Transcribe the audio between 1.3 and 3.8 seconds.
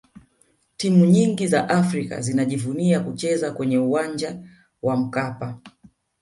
za afrika zinajivunia kucheza kwenye